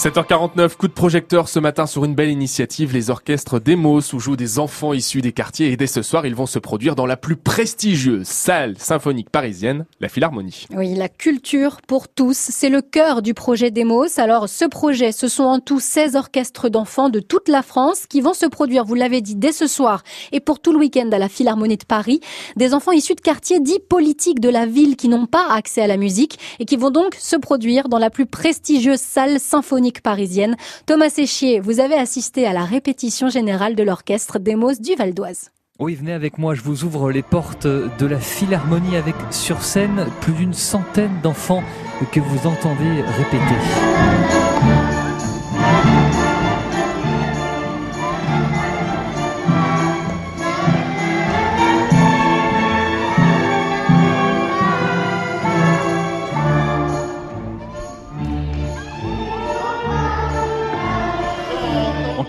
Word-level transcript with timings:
7h49, 0.00 0.76
coup 0.76 0.88
de 0.88 0.94
projecteur 0.94 1.46
ce 1.50 1.58
matin 1.58 1.84
sur 1.84 2.06
une 2.06 2.14
belle 2.14 2.30
initiative, 2.30 2.94
les 2.94 3.10
orchestres 3.10 3.60
Demos 3.60 4.00
où 4.14 4.18
jouent 4.18 4.34
des 4.34 4.58
enfants 4.58 4.94
issus 4.94 5.20
des 5.20 5.32
quartiers 5.32 5.72
et 5.72 5.76
dès 5.76 5.86
ce 5.86 6.00
soir 6.00 6.24
ils 6.24 6.34
vont 6.34 6.46
se 6.46 6.58
produire 6.58 6.96
dans 6.96 7.04
la 7.04 7.18
plus 7.18 7.36
prestigieuse 7.36 8.26
salle 8.26 8.78
symphonique 8.78 9.28
parisienne, 9.28 9.84
la 10.00 10.08
Philharmonie. 10.08 10.64
Oui, 10.74 10.94
la 10.94 11.10
culture 11.10 11.82
pour 11.86 12.08
tous, 12.08 12.34
c'est 12.34 12.70
le 12.70 12.80
cœur 12.80 13.20
du 13.20 13.34
projet 13.34 13.70
Demos. 13.70 14.18
Alors 14.18 14.48
ce 14.48 14.64
projet, 14.64 15.12
ce 15.12 15.28
sont 15.28 15.42
en 15.42 15.60
tout 15.60 15.80
16 15.80 16.16
orchestres 16.16 16.70
d'enfants 16.70 17.10
de 17.10 17.20
toute 17.20 17.50
la 17.50 17.60
France 17.60 18.06
qui 18.06 18.22
vont 18.22 18.32
se 18.32 18.46
produire, 18.46 18.86
vous 18.86 18.94
l'avez 18.94 19.20
dit, 19.20 19.36
dès 19.36 19.52
ce 19.52 19.66
soir 19.66 20.02
et 20.32 20.40
pour 20.40 20.60
tout 20.60 20.72
le 20.72 20.78
week-end 20.78 21.10
à 21.12 21.18
la 21.18 21.28
Philharmonie 21.28 21.76
de 21.76 21.84
Paris. 21.84 22.20
Des 22.56 22.72
enfants 22.72 22.92
issus 22.92 23.16
de 23.16 23.20
quartiers 23.20 23.60
dits 23.60 23.80
politiques 23.86 24.40
de 24.40 24.48
la 24.48 24.64
ville 24.64 24.96
qui 24.96 25.08
n'ont 25.08 25.26
pas 25.26 25.46
accès 25.50 25.82
à 25.82 25.86
la 25.86 25.98
musique 25.98 26.38
et 26.58 26.64
qui 26.64 26.78
vont 26.78 26.90
donc 26.90 27.16
se 27.16 27.36
produire 27.36 27.90
dans 27.90 27.98
la 27.98 28.08
plus 28.08 28.24
prestigieuse 28.24 28.98
salle 28.98 29.38
symphonique 29.38 29.89
parisienne. 29.98 30.56
Thomas 30.86 31.10
Séchier, 31.10 31.58
vous 31.58 31.80
avez 31.80 31.96
assisté 31.96 32.46
à 32.46 32.52
la 32.52 32.64
répétition 32.64 33.28
générale 33.28 33.74
de 33.74 33.82
l'orchestre 33.82 34.38
Demos 34.38 34.74
du 34.80 34.94
Val 34.94 35.12
d'Oise. 35.12 35.50
Oui, 35.80 35.94
venez 35.94 36.12
avec 36.12 36.38
moi, 36.38 36.54
je 36.54 36.60
vous 36.60 36.84
ouvre 36.84 37.10
les 37.10 37.22
portes 37.22 37.66
de 37.66 38.06
la 38.06 38.20
Philharmonie 38.20 38.96
avec 38.96 39.14
sur 39.30 39.62
scène 39.62 40.06
plus 40.20 40.34
d'une 40.34 40.52
centaine 40.52 41.20
d'enfants 41.22 41.64
que 42.12 42.20
vous 42.20 42.46
entendez 42.46 43.02
répéter. 43.18 44.79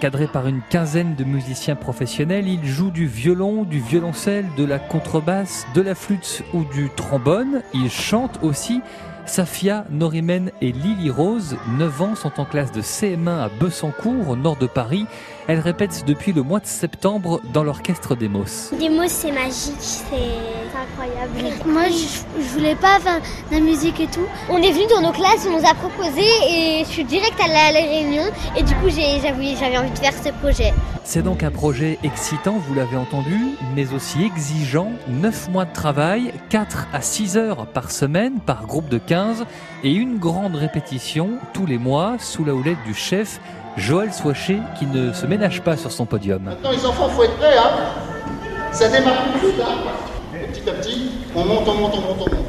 Encadré 0.02 0.26
par 0.26 0.48
une 0.48 0.64
quinzaine 0.68 1.14
de 1.14 1.24
musiciens 1.24 1.76
professionnels, 1.76 2.48
il 2.48 2.66
joue 2.66 2.90
du 2.90 3.06
violon, 3.06 3.62
du 3.62 3.80
violoncelle, 3.80 4.48
de 4.58 4.66
la 4.66 4.80
contrebasse, 4.80 5.68
de 5.76 5.82
la 5.82 5.94
flûte 5.94 6.42
ou 6.56 6.64
du 6.64 6.90
trombone. 6.90 7.62
Il 7.76 7.92
chante 7.92 8.40
aussi. 8.42 8.82
Safia, 9.28 9.86
Norimen 9.92 10.50
et 10.60 10.72
Lily 10.72 11.12
Rose, 11.12 11.56
9 11.78 12.02
ans, 12.02 12.16
sont 12.16 12.40
en 12.40 12.46
classe 12.46 12.72
de 12.72 12.82
CM1 12.82 13.28
à 13.28 13.50
Bessancourt, 13.60 14.28
au 14.28 14.36
nord 14.36 14.56
de 14.56 14.66
Paris. 14.66 15.06
Elles 15.48 15.60
répètent 15.60 16.04
depuis 16.08 16.34
le 16.34 16.42
mois 16.42 16.60
de 16.60 16.66
septembre 16.66 17.40
dans 17.54 17.64
l'orchestre 17.64 18.16
Demos. 18.16 18.72
Demos, 18.72 19.08
c'est 19.08 19.32
magique, 19.32 20.02
incroyable. 20.82 21.32
Moi, 21.66 21.84
je, 21.90 22.48
voulais 22.54 22.76
pas 22.76 23.00
faire 23.00 23.20
de 23.20 23.56
la 23.56 23.60
musique 23.60 24.00
et 24.00 24.08
tout. 24.08 24.26
On 24.50 24.58
est 24.58 24.72
venu 24.72 24.86
dans 24.88 25.02
nos 25.02 25.12
classes, 25.12 25.48
on 25.48 25.60
nous 25.60 25.66
a 25.66 25.74
proposé 25.74 26.24
et 26.50 26.84
je 26.84 26.90
suis 26.90 27.04
direct 27.04 27.40
à 27.44 27.48
la, 27.48 27.80
réunion. 27.80 28.24
Et 28.58 28.64
du 28.64 28.74
coup, 28.76 28.90
j'avais 28.90 29.78
envie 29.78 29.92
de 29.92 30.00
faire 30.00 30.14
ce 30.14 30.30
projet. 30.42 30.74
C'est 31.04 31.24
donc 31.24 31.44
un 31.44 31.52
projet 31.52 31.98
excitant, 32.04 32.58
vous 32.68 32.74
l'avez 32.74 32.98
entendu, 32.98 33.38
mais 33.76 33.94
aussi 33.94 34.24
exigeant. 34.24 34.92
9 35.08 35.50
mois 35.50 35.66
de 35.66 35.74
travail, 35.74 36.34
4 36.50 36.88
à 36.94 37.02
6 37.02 37.38
heures 37.38 37.68
par 37.68 37.92
semaine, 37.92 38.40
par 38.40 38.66
groupe 38.66 38.90
de 38.90 38.98
15, 38.98 39.46
et 39.84 39.92
une 39.92 40.20
grande 40.20 40.56
répétition 40.56 41.32
tous 41.54 41.66
les 41.66 41.78
mois 41.78 42.16
sous 42.20 42.46
la 42.46 42.54
houlette 42.54 42.84
du 42.86 42.94
chef 42.94 43.40
Joël 43.78 44.14
Soichet 44.14 44.60
qui 44.78 44.86
ne 44.86 45.14
se 45.14 45.26
ménage 45.26 45.62
pas 45.62 45.78
sur 45.78 45.92
son 45.92 46.06
podium. 46.06 46.44
Maintenant 46.44 46.72
les 46.72 46.86
enfants, 46.86 47.10
faut 47.10 47.24
être 47.24 47.38
prêts, 47.38 47.58
hein 47.58 47.72
Ça 48.72 48.90
démarre 48.90 49.26
tout 49.26 49.48
de 49.48 49.52
suite, 49.52 49.62
hein 49.62 49.92
petit 50.52 50.70
à 50.70 50.74
petit, 50.74 51.10
on 51.36 51.46
monte, 51.46 51.68
on 51.68 51.76
monte, 51.76 51.94
on 51.96 52.02
monte, 52.02 52.28
on 52.28 52.36
monte. 52.36 52.46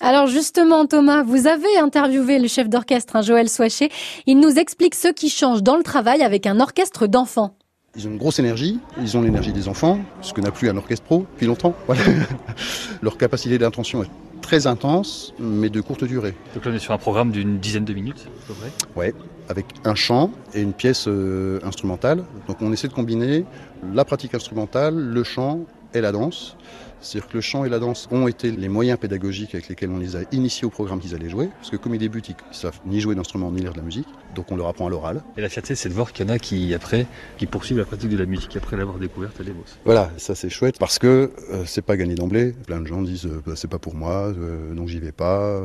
Alors 0.00 0.26
justement, 0.26 0.86
Thomas, 0.86 1.22
vous 1.22 1.46
avez 1.46 1.76
interviewé 1.78 2.38
le 2.38 2.48
chef 2.48 2.68
d'orchestre, 2.68 3.16
hein, 3.16 3.22
Joël 3.22 3.48
Soichet. 3.48 3.90
Il 4.26 4.40
nous 4.40 4.58
explique 4.58 4.94
ce 4.94 5.08
qui 5.08 5.28
change 5.28 5.62
dans 5.62 5.76
le 5.76 5.82
travail 5.82 6.22
avec 6.22 6.46
un 6.46 6.60
orchestre 6.60 7.06
d'enfants. 7.06 7.54
Ils 7.96 8.06
ont 8.06 8.10
une 8.10 8.18
grosse 8.18 8.38
énergie, 8.38 8.78
ils 9.00 9.16
ont 9.16 9.22
l'énergie 9.22 9.52
des 9.52 9.66
enfants, 9.66 9.98
ce 10.20 10.32
que 10.32 10.40
n'a 10.40 10.52
plus 10.52 10.68
un 10.68 10.76
orchestre 10.76 11.04
pro 11.04 11.26
depuis 11.32 11.46
longtemps. 11.46 11.74
Leur 13.02 13.18
capacité 13.18 13.58
d'intention 13.58 14.04
est 14.04 14.10
très 14.40 14.66
intense, 14.66 15.34
mais 15.38 15.68
de 15.68 15.80
courte 15.80 16.04
durée. 16.04 16.34
Donc 16.54 16.64
là, 16.64 16.70
on 16.70 16.74
est 16.74 16.78
sur 16.78 16.94
un 16.94 16.98
programme 16.98 17.32
d'une 17.32 17.58
dizaine 17.58 17.84
de 17.84 17.92
minutes, 17.92 18.28
à 18.44 18.46
peu 18.46 18.54
près 18.54 18.70
Ouais, 18.94 19.14
avec 19.48 19.66
un 19.84 19.96
chant 19.96 20.30
et 20.54 20.62
une 20.62 20.74
pièce 20.74 21.06
euh, 21.08 21.58
instrumentale. 21.64 22.22
Donc 22.46 22.58
on 22.62 22.72
essaie 22.72 22.88
de 22.88 22.92
combiner 22.92 23.44
la 23.92 24.04
pratique 24.04 24.34
instrumentale, 24.34 24.94
le 24.94 25.24
chant 25.24 25.60
et 25.92 26.00
la 26.00 26.12
danse. 26.12 26.56
C'est-à-dire 27.00 27.28
que 27.28 27.34
le 27.34 27.40
chant 27.40 27.64
et 27.64 27.68
la 27.68 27.78
danse 27.78 28.08
ont 28.10 28.26
été 28.26 28.50
les 28.50 28.68
moyens 28.68 28.98
pédagogiques 28.98 29.54
avec 29.54 29.68
lesquels 29.68 29.90
on 29.90 29.98
les 29.98 30.16
a 30.16 30.20
initiés 30.32 30.66
au 30.66 30.70
programme 30.70 31.00
qu'ils 31.00 31.14
allaient 31.14 31.28
jouer. 31.28 31.48
Parce 31.58 31.70
que 31.70 31.76
comme 31.76 31.94
ils 31.94 31.98
débutent, 31.98 32.28
ils 32.28 32.36
ne 32.48 32.54
savent 32.54 32.80
ni 32.86 33.00
jouer 33.00 33.14
d'instrument 33.14 33.50
ni 33.50 33.60
lire 33.60 33.72
de 33.72 33.78
la 33.78 33.84
musique. 33.84 34.08
Donc 34.34 34.50
on 34.50 34.56
leur 34.56 34.68
apprend 34.68 34.86
à 34.86 34.90
l'oral. 34.90 35.22
Et 35.36 35.40
la 35.40 35.48
fierté, 35.48 35.74
c'est 35.74 35.88
de 35.88 35.94
voir 35.94 36.12
qu'il 36.12 36.26
y 36.26 36.30
en 36.30 36.32
a 36.32 36.38
qui, 36.38 36.74
après, 36.74 37.06
qui 37.38 37.46
poursuivent 37.46 37.78
la 37.78 37.84
pratique 37.84 38.10
de 38.10 38.16
la 38.16 38.26
musique 38.26 38.56
après 38.56 38.76
l'avoir 38.76 38.98
découverte 38.98 39.40
à 39.40 39.42
l'EVOS. 39.42 39.64
Voilà, 39.84 40.10
ça 40.16 40.34
c'est 40.34 40.50
chouette 40.50 40.78
parce 40.78 40.98
que 40.98 41.32
euh, 41.50 41.64
c'est 41.66 41.82
pas 41.82 41.96
gagné 41.96 42.14
d'emblée. 42.14 42.52
Plein 42.66 42.80
de 42.80 42.86
gens 42.86 43.02
disent 43.02 43.26
euh, 43.26 43.42
bah, 43.46 43.52
c'est 43.56 43.70
pas 43.70 43.78
pour 43.78 43.94
moi, 43.94 44.28
euh, 44.28 44.74
donc 44.74 44.88
j'y 44.88 45.00
vais 45.00 45.12
pas. 45.12 45.60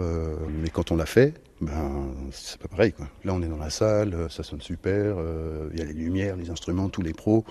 mais 0.61 0.69
quand 0.69 0.91
on 0.91 0.95
l'a 0.95 1.05
fait, 1.05 1.33
ben 1.61 2.07
c'est 2.31 2.59
pas 2.59 2.67
pareil. 2.67 2.94
Quoi. 2.94 3.07
Là 3.23 3.33
on 3.33 3.41
est 3.41 3.47
dans 3.47 3.57
la 3.57 3.69
salle, 3.69 4.27
ça 4.29 4.44
sonne 4.44 4.61
super, 4.61 5.15
il 5.71 5.79
y 5.79 5.81
a 5.81 5.85
les 5.85 5.94
lumières, 5.94 6.35
les 6.35 6.50
instruments, 6.50 6.89
tous 6.89 7.01
les 7.01 7.13
pros 7.13 7.45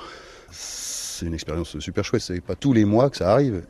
c'est 1.23 1.27
une 1.27 1.35
expérience 1.35 1.79
super 1.79 2.05
chouette. 2.05 2.23
C'est 2.23 2.41
pas 2.41 2.57
tous 2.57 2.73
les 2.73 2.85
mois 2.85 3.11
que 3.11 3.17
ça 3.17 3.31
arrive. 3.31 3.63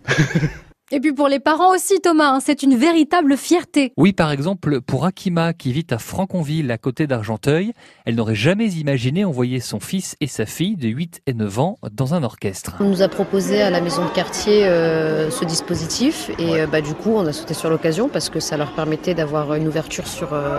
Et 0.95 1.01
puis 1.01 1.15
pour 1.15 1.29
les 1.29 1.41
parents 1.41 1.75
aussi, 1.75 2.03
Thomas, 2.03 2.35
hein, 2.35 2.41
c'est 2.45 2.63
une 2.63 2.77
véritable 2.77 3.39
fierté. 3.39 3.95
Oui, 3.97 4.13
par 4.13 4.31
exemple, 4.31 4.83
pour 4.83 5.07
Akima, 5.07 5.55
qui 5.55 5.73
vit 5.73 5.87
à 5.91 5.97
Franconville, 5.97 6.71
à 6.71 6.77
côté 6.77 7.07
d'Argenteuil, 7.07 7.73
elle 8.05 8.17
n'aurait 8.17 8.35
jamais 8.35 8.69
imaginé 8.69 9.25
envoyer 9.25 9.59
son 9.61 9.81
fils 9.81 10.17
et 10.21 10.27
sa 10.27 10.45
fille 10.45 10.77
de 10.77 10.89
8 10.89 11.23
et 11.27 11.33
9 11.33 11.59
ans 11.61 11.79
dans 11.93 12.13
un 12.13 12.23
orchestre. 12.23 12.75
On 12.81 12.91
nous 12.91 13.01
a 13.01 13.09
proposé 13.09 13.63
à 13.63 13.71
la 13.71 13.81
maison 13.81 14.05
de 14.05 14.11
quartier 14.11 14.67
euh, 14.67 15.31
ce 15.31 15.47
dispositif 15.47 16.31
et 16.39 16.61
euh, 16.61 16.67
bah, 16.67 16.83
du 16.83 16.93
coup, 16.93 17.13
on 17.15 17.25
a 17.25 17.33
sauté 17.33 17.55
sur 17.55 17.71
l'occasion 17.71 18.11
parce 18.11 18.29
que 18.29 18.39
ça 18.39 18.59
leur 18.59 18.75
permettait 18.75 19.15
d'avoir 19.15 19.55
une 19.55 19.69
ouverture 19.69 20.07
sur, 20.07 20.35
euh, 20.35 20.59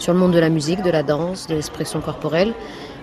sur 0.00 0.12
le 0.12 0.18
monde 0.18 0.32
de 0.32 0.40
la 0.40 0.50
musique, 0.50 0.82
de 0.82 0.90
la 0.90 1.04
danse, 1.04 1.46
de 1.46 1.54
l'expression 1.54 2.00
corporelle 2.00 2.52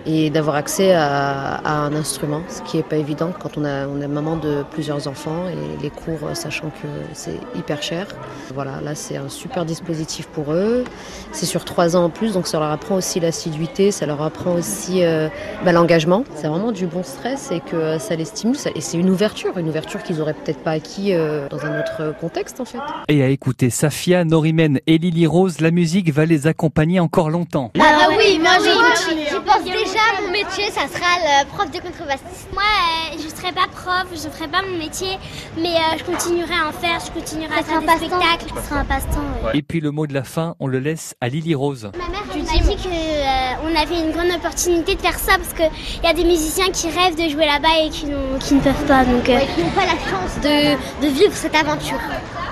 et 0.06 0.30
d'avoir 0.30 0.56
accès 0.56 0.94
à, 0.94 1.62
un 1.66 1.94
instrument, 1.96 2.42
ce 2.50 2.62
qui 2.62 2.78
n'est 2.78 2.84
pas 2.84 2.98
évident 2.98 3.32
quand 3.38 3.58
on 3.58 3.66
a, 3.66 3.88
on 3.88 4.02
est 4.02 4.08
maman 4.08 4.36
de 4.36 4.64
plusieurs 4.72 5.08
enfants 5.08 5.48
et 5.48 5.82
les 5.82 5.90
cours, 5.90 6.30
sachant 6.34 6.70
que 6.70 6.88
c'est 7.14 7.40
hyper 7.56 7.82
cher. 7.82 8.08
Voilà, 8.54 8.82
là 8.82 8.96
c'est 8.96 9.18
un 9.18 9.30
super 9.30 9.66
dispositif 9.66 10.28
pour 10.28 10.54
eux. 10.54 10.84
C'est 11.32 11.46
sur 11.46 11.66
trois 11.66 11.96
ans 11.96 12.06
en 12.06 12.10
plus, 12.10 12.34
donc 12.34 12.48
ça 12.48 12.60
leur 12.60 12.72
apprend 12.72 12.96
aussi 12.96 13.20
l'assiduité, 13.20 13.92
ça 13.92 14.06
leur 14.06 14.22
apprend 14.22 14.54
aussi 14.54 15.04
euh, 15.04 15.28
bah, 15.64 15.72
l'engagement. 15.72 16.24
C'est 16.36 16.48
vraiment 16.48 16.72
du 16.72 16.86
bon 16.86 17.04
stress 17.04 17.52
et 17.52 17.60
que 17.60 17.98
ça 17.98 18.16
les 18.16 18.26
stimule. 18.26 18.56
et 18.76 18.82
c'est 18.82 18.98
une 18.98 19.10
ouverture, 19.10 19.58
une 19.58 19.70
ouverture 19.70 20.04
qu'ils 20.04 20.18
n'auraient 20.18 20.34
peut-être 20.34 20.60
pas 20.60 20.72
acquis 20.72 21.14
euh, 21.14 21.48
dans 21.50 21.66
un 21.66 21.80
autre 21.80 22.14
contexte 22.20 22.60
en 22.60 22.66
fait. 22.66 22.80
Et 23.08 23.24
à 23.24 23.28
écouter 23.28 23.70
Safia, 23.70 24.24
Norimen 24.24 24.80
et 24.88 24.98
Lily 24.98 25.28
Rose, 25.28 25.62
la 25.62 25.72
musique 25.72 26.14
va 26.14 26.26
les 26.26 26.48
accompagner 26.48 27.00
encore 27.00 27.30
longtemps. 27.30 27.72
Ah, 27.80 27.84
ah 28.02 28.10
oui, 28.18 28.40
moi 28.40 28.52
j'y 28.96 29.36
pense 29.46 29.64
déjà 29.64 30.22
mon 30.22 30.32
métier, 30.32 30.66
ça 30.72 30.88
sera 30.88 31.12
le 31.20 31.46
prof 31.48 31.70
de 31.72 31.80
contrebassiste. 31.80 32.48
Moi, 32.54 32.64
euh, 32.64 33.18
je 33.18 33.26
ne 33.26 33.30
serai 33.30 33.52
pas 33.52 33.68
prof, 33.72 34.06
je 34.12 34.28
ne 34.28 34.32
ferai 34.32 34.48
pas 34.48 34.62
mon 34.62 34.78
métier, 34.78 35.18
mais 35.58 35.76
euh, 35.76 35.98
je 35.98 36.04
continuerai 36.04 36.54
à 36.54 36.70
en 36.70 36.72
faire, 36.72 37.00
je 37.06 37.12
continuerai 37.12 37.54
à 37.54 37.64
faire 37.64 37.82
des 37.82 37.88
spectacles. 37.88 38.54
Ce 38.56 38.70
sera 38.70 38.80
un 38.80 38.86
passe-temps. 38.86 39.52
Et 39.54 39.62
puis 39.62 39.80
le 39.82 39.92
mot 39.92 40.08
de 40.08 40.14
la 40.14 40.24
fin, 40.24 40.56
on 40.60 40.68
le 40.68 40.80
laisse 40.80 41.16
à 41.22 41.30
Lily 41.30 41.56
Rose. 41.56 41.92
Ma 41.98 42.10
mère 42.10 42.26
m'a 42.26 42.34
dit 42.34 42.76
qu'on 42.78 42.90
euh, 42.90 43.82
avait 43.82 44.00
une 44.00 44.12
grande 44.12 44.32
opportunité 44.36 44.96
de 44.96 45.02
faire 45.02 45.20
ça 45.20 45.38
parce 45.38 45.54
qu'il 45.54 46.04
y 46.04 46.08
a 46.08 46.14
des 46.14 46.24
musiciens 46.24 46.70
qui 46.72 46.88
rêvent 46.88 47.16
de 47.16 47.30
jouer 47.30 47.46
là-bas 47.46 47.86
et 47.86 47.90
qui, 47.90 48.06
qui, 48.40 48.56
ne 48.56 48.62
peuvent 48.62 48.86
pas. 48.88 49.04
Donc, 49.06 49.24
qui 49.24 49.32
n'ont 49.32 49.70
pas 49.72 49.86
la 49.86 50.00
chance 50.10 50.40
de, 50.42 51.06
de, 51.06 51.12
vivre 51.12 51.34
cette 51.34 51.56
aventure 51.56 52.00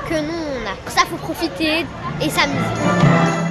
que 0.09 0.15
nous 0.15 0.33
on 0.33 0.69
a. 0.69 0.75
Pour 0.83 0.91
ça, 0.91 1.01
il 1.05 1.09
faut 1.09 1.17
profiter 1.17 1.85
et 2.21 2.29
s'amuser. 2.29 3.42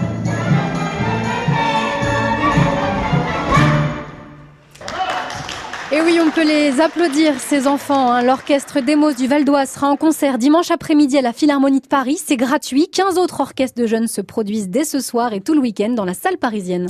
Oui, 6.04 6.18
on 6.20 6.30
peut 6.30 6.44
les 6.44 6.80
applaudir, 6.80 7.38
ces 7.38 7.68
enfants. 7.68 8.10
Hein. 8.10 8.22
L'orchestre 8.22 8.80
Demos 8.80 9.12
du 9.12 9.28
Val 9.28 9.44
d'Oise 9.44 9.70
sera 9.70 9.88
en 9.88 9.96
concert 9.96 10.36
dimanche 10.36 10.72
après-midi 10.72 11.16
à 11.16 11.22
la 11.22 11.32
Philharmonie 11.32 11.80
de 11.80 11.86
Paris. 11.86 12.20
C'est 12.24 12.36
gratuit. 12.36 12.88
15 12.88 13.18
autres 13.18 13.40
orchestres 13.40 13.80
de 13.80 13.86
jeunes 13.86 14.08
se 14.08 14.20
produisent 14.20 14.68
dès 14.68 14.82
ce 14.82 14.98
soir 14.98 15.32
et 15.32 15.40
tout 15.40 15.54
le 15.54 15.60
week-end 15.60 15.90
dans 15.90 16.04
la 16.04 16.14
salle 16.14 16.38
parisienne. 16.38 16.80